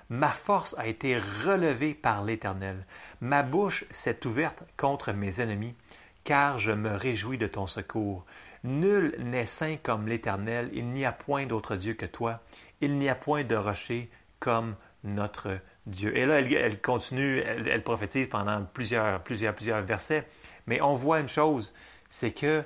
[0.10, 2.86] Ma force a été relevée par l'Éternel.
[3.22, 5.76] Ma bouche s'est ouverte contre mes ennemis,
[6.24, 8.26] car je me réjouis de ton secours.
[8.64, 12.42] Nul n'est saint comme l'Éternel, il n'y a point d'autre Dieu que toi,
[12.82, 16.18] il n'y a point de rocher comme notre Dieu.
[16.18, 20.28] Et là, elle, continue, elle, prophétise pendant plusieurs, plusieurs, plusieurs versets,
[20.68, 21.74] mais on voit une chose,
[22.10, 22.64] c'est que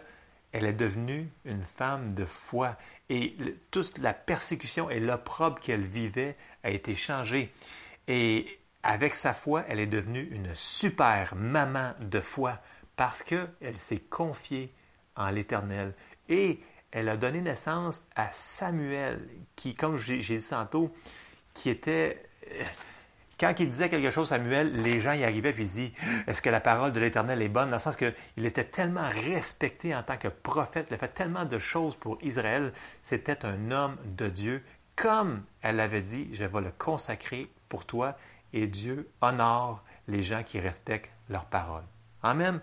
[0.51, 2.75] elle est devenue une femme de foi
[3.09, 3.35] et
[3.69, 7.51] toute la persécution et l'opprobre qu'elle vivait a été changée.
[8.07, 12.59] Et avec sa foi, elle est devenue une super maman de foi
[12.95, 14.73] parce qu'elle s'est confiée
[15.15, 15.93] en l'Éternel.
[16.29, 16.59] Et
[16.91, 20.91] elle a donné naissance à Samuel, qui, comme j'ai dit tantôt,
[21.53, 22.23] qui était
[23.39, 25.93] quand il disait quelque chose, Samuel, les gens y arrivaient et ils disaient
[26.27, 27.69] Est-ce que la parole de l'Éternel est bonne?
[27.69, 31.45] Dans le sens qu'il était tellement respecté en tant que prophète, il a fait tellement
[31.45, 32.73] de choses pour Israël.
[33.01, 34.63] C'était un homme de Dieu.
[34.95, 38.17] Comme elle avait dit Je vais le consacrer pour toi.
[38.51, 41.83] Et Dieu honore les gens qui respectent leur parole.
[42.23, 42.59] Amen.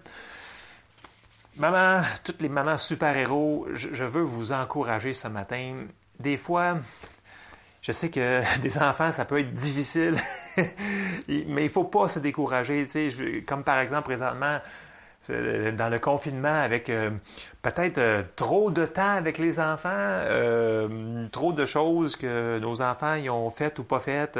[1.57, 5.87] Maman, toutes les mamans super-héros, je veux vous encourager ce matin.
[6.19, 6.77] Des fois,
[7.83, 10.17] je sais que des enfants, ça peut être difficile,
[10.57, 10.65] mais
[11.29, 12.87] il ne faut pas se décourager.
[13.47, 14.61] comme par exemple, présentement,
[15.31, 17.11] euh, dans le confinement, avec euh,
[17.63, 20.21] peut-être euh, trop de temps avec les enfants,
[21.33, 24.39] trop de choses que nos enfants y ont faites ou pas faites,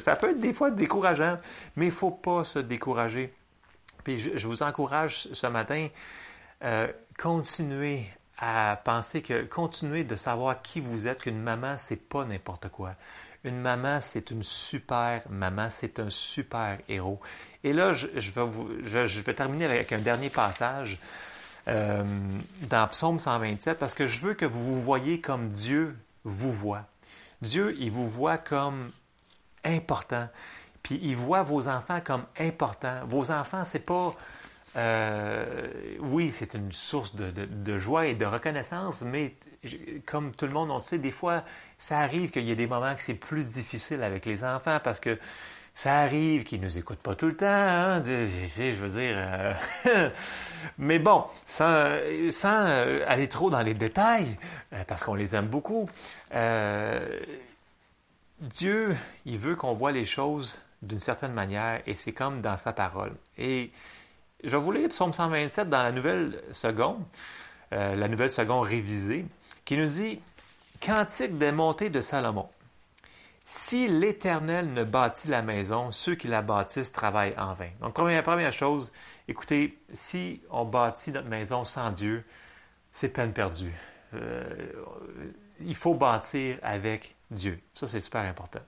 [0.00, 1.38] ça peut être des fois décourageant,
[1.76, 3.32] mais il ne faut pas se décourager.
[4.04, 5.88] Puis je, je vous encourage ce matin,
[7.18, 8.06] continuez
[8.38, 12.94] à penser que continuer de savoir qui vous êtes, qu'une maman, c'est pas n'importe quoi.
[13.44, 17.20] Une maman, c'est une super maman, c'est un super héros.
[17.64, 18.08] Et là, je,
[19.20, 20.98] vais, terminer avec un dernier passage
[21.68, 22.04] euh,
[22.62, 26.84] dans Psaume 127 parce que je veux que vous vous voyez comme Dieu vous voit.
[27.40, 28.90] Dieu, il vous voit comme
[29.64, 30.28] important.
[30.82, 33.00] Puis il voit vos enfants comme importants.
[33.06, 34.14] Vos enfants, c'est pas
[34.76, 35.68] euh,
[36.00, 39.34] oui, c'est une source de, joie et de reconnaissance, mais
[40.04, 41.44] comme tout le monde on sait, des fois,
[41.78, 45.00] ça arrive qu'il y ait des moments que c'est plus difficile avec les enfants parce
[45.00, 45.18] que
[45.74, 49.16] ça arrive qu'ils nous écoutent pas tout le temps, hein, je veux dire.
[49.16, 50.10] Euh,
[50.78, 51.98] mais bon, sans,
[52.30, 52.66] sans,
[53.06, 54.36] aller trop dans les détails,
[54.72, 55.88] euh, parce qu'on les aime beaucoup,
[58.40, 62.74] Dieu, il veut qu'on voit les choses d'une certaine manière et c'est comme dans sa
[62.74, 63.14] parole.
[63.38, 63.70] Et
[64.44, 67.02] je vous lire Psaume 127 dans la nouvelle seconde,
[67.72, 69.26] euh, la nouvelle seconde révisée,
[69.64, 70.20] qui nous dit
[70.80, 72.48] Cantique des montées de Salomon.
[73.44, 77.70] Si l'Éternel ne bâtit la maison, ceux qui la bâtissent travaillent en vain.
[77.80, 78.90] Donc, première, première chose,
[79.28, 82.24] écoutez, si on bâtit notre maison sans Dieu,
[82.90, 83.72] c'est peine perdue.
[84.14, 84.72] Euh,
[85.60, 87.60] il faut bâtir avec Dieu.
[87.74, 88.60] Ça, c'est super important.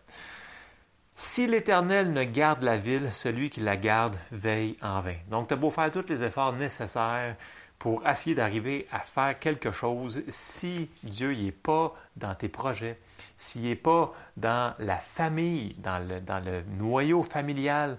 [1.21, 5.17] Si l'Éternel ne garde la ville, celui qui la garde veille en vain.
[5.29, 7.35] Donc, tu as beau faire tous les efforts nécessaires
[7.77, 13.01] pour essayer d'arriver à faire quelque chose, si Dieu n'est pas dans tes projets,
[13.37, 17.99] s'il n'est pas dans la famille, dans le, noyau familial,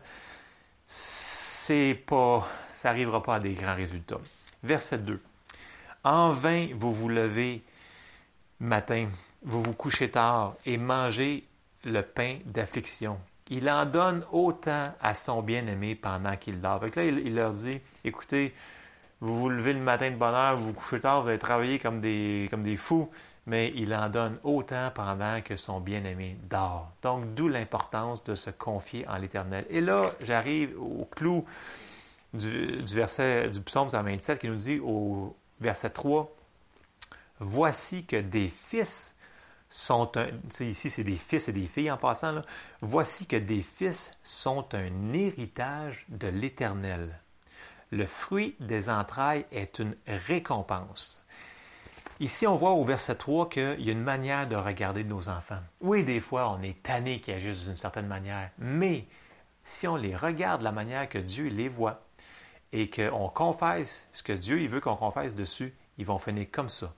[0.88, 4.22] c'est pas, ça n'arrivera pas à des grands résultats.
[4.64, 5.22] Verset 2.
[6.06, 7.64] En vain vous vous levez
[8.62, 9.10] matin,
[9.44, 11.49] vous vous couchez tard et mangez
[11.86, 13.20] le pain d'affliction.
[13.50, 16.84] Il en donne autant à son bien-aimé pendant qu'il dort.
[16.96, 18.54] là, il, leur dit, écoutez,
[19.22, 21.80] vous vous levez le matin de bonne heure, vous vous couchez tard, vous allez travailler
[21.80, 23.10] comme des, comme des fous,
[23.48, 26.92] mais il en donne autant pendant que son bien-aimé dort.
[27.02, 29.66] Donc, d'où l'importance de se confier en l'Éternel.
[29.70, 31.44] Et là, j'arrive au clou
[32.34, 36.32] du, du, verset du psaume 127 qui nous dit au verset 3,
[37.40, 39.16] Voici que des fils
[39.70, 40.30] sont un.
[40.64, 42.42] Ici, c'est des fils et des filles en passant.
[42.82, 47.20] Voici que des fils sont un héritage de l'Éternel.
[47.92, 51.24] Le fruit des entrailles est une récompense.
[52.20, 55.62] Ici, on voit au verset 3 qu'il y a une manière de regarder nos enfants.
[55.80, 59.08] Oui, des fois, on est tanné qu'ils agissent d'une certaine manière, mais
[59.64, 62.02] si on les regarde de la manière que Dieu les voit
[62.74, 66.94] et qu'on confesse ce que Dieu veut qu'on confesse dessus, ils vont finir comme ça.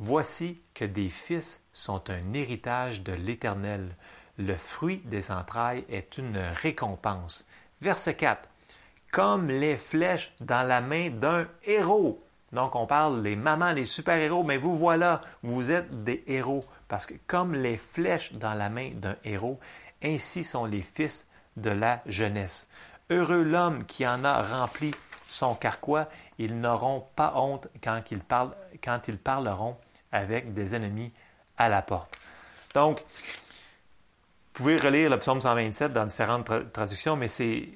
[0.00, 3.94] Voici que des fils sont un héritage de l'Éternel.
[4.38, 7.46] Le fruit des entrailles est une récompense.
[7.80, 8.48] Verset 4.
[9.12, 12.20] Comme les flèches dans la main d'un héros.
[12.50, 16.64] Donc on parle des mamans, les super-héros, mais vous voilà, vous êtes des héros.
[16.88, 19.60] Parce que comme les flèches dans la main d'un héros,
[20.02, 21.24] ainsi sont les fils
[21.56, 22.68] de la jeunesse.
[23.10, 24.92] Heureux l'homme qui en a rempli
[25.28, 29.76] son carquois, ils n'auront pas honte quand ils, parlent, quand ils parleront
[30.14, 31.12] avec des ennemis
[31.58, 32.16] à la porte.
[32.74, 33.04] Donc,
[34.52, 37.68] pouvez relire le psaume 127 dans différentes tra- traductions, mais c'est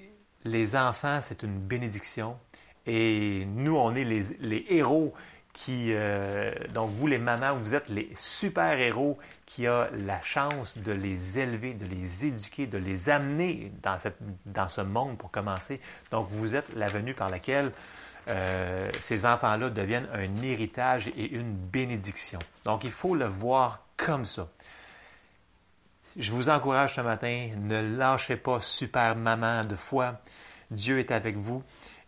[0.44, 2.38] les enfants, c'est une bénédiction.
[2.86, 5.12] Et nous, on est les, héros
[5.52, 10.92] qui, euh, donc vous les mamans, vous êtes les super-héros qui a la chance de
[10.92, 13.96] les élever, de les éduquer, de les amener dans,
[14.46, 15.80] dans ce monde pour commencer.
[16.12, 17.72] Donc vous êtes la venue par laquelle
[18.28, 22.38] euh, ces enfants-là deviennent un héritage et une bénédiction.
[22.64, 24.48] Donc il faut le voir comme ça.
[26.16, 30.20] Je vous encourage ce matin, ne lâchez pas, super maman de foi.
[30.70, 31.62] Dieu est avec vous.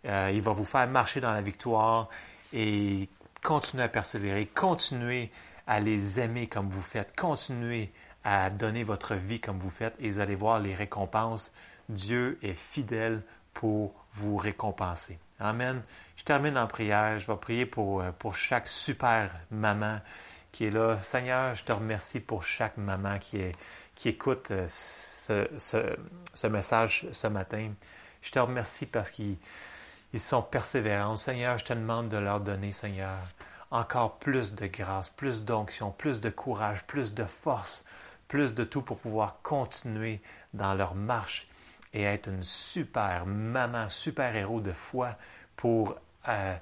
[0.05, 2.09] Euh, il va vous faire marcher dans la victoire
[2.53, 3.07] et
[3.43, 5.31] continuez à persévérer, continuez
[5.67, 7.91] à les aimer comme vous faites, continuez
[8.23, 11.51] à donner votre vie comme vous faites et vous allez voir les récompenses.
[11.89, 13.21] Dieu est fidèle
[13.53, 15.19] pour vous récompenser.
[15.39, 15.81] Amen.
[16.15, 17.19] Je termine en prière.
[17.19, 19.99] Je vais prier pour, euh, pour chaque super maman
[20.51, 20.99] qui est là.
[21.01, 23.55] Seigneur, je te remercie pour chaque maman qui, est,
[23.95, 27.71] qui écoute euh, ce, ce, message ce matin.
[28.21, 29.37] Je te remercie parce qu'ils
[30.13, 31.15] ils sont persévérants.
[31.15, 33.17] Seigneur, je te demande de leur donner, Seigneur,
[33.71, 37.85] encore plus de grâce, plus d'onction, plus de courage, plus de force,
[38.27, 40.21] plus de tout pour pouvoir continuer
[40.53, 41.47] dans leur marche
[41.93, 45.17] et être une super maman, super héros de foi
[45.55, 45.95] pour
[46.27, 46.55] euh,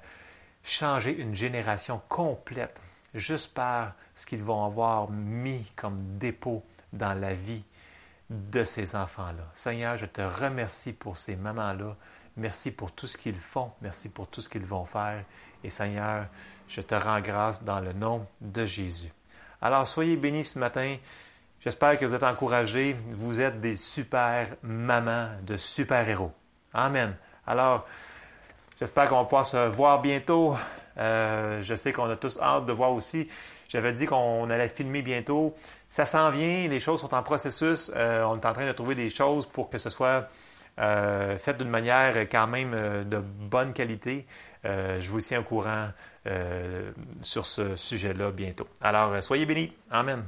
[0.62, 2.80] changer une génération complète
[3.14, 7.64] juste par ce qu'ils vont avoir mis comme dépôt dans la vie
[8.28, 9.50] de ces enfants-là.
[9.54, 11.96] Seigneur, je te remercie pour ces mamans-là.
[12.36, 13.72] Merci pour tout ce qu'ils font.
[13.80, 15.24] Merci pour tout ce qu'ils vont faire.
[15.64, 16.26] Et Seigneur,
[16.68, 19.12] je te rends grâce dans le nom de Jésus.
[19.60, 20.96] Alors, soyez bénis ce matin.
[21.62, 22.96] J'espère que vous êtes encouragés.
[23.10, 26.32] Vous êtes des super mamans, de super héros.
[26.72, 27.14] Amen.
[27.46, 27.86] Alors,
[28.78, 30.56] j'espère qu'on pouvoir se voir bientôt.
[30.96, 33.28] Euh, je sais qu'on a tous hâte de voir aussi.
[33.68, 35.54] J'avais dit qu'on allait filmer bientôt.
[35.86, 37.92] Ça s'en vient, les choses sont en processus.
[37.94, 40.30] Euh, on est en train de trouver des choses pour que ce soit
[40.78, 44.26] euh, fait d'une manière quand même de bonne qualité.
[44.64, 45.88] Je vous tiens au courant
[47.20, 48.66] sur ce sujet-là bientôt.
[48.80, 49.74] Alors, soyez bénis.
[49.90, 50.24] Amen.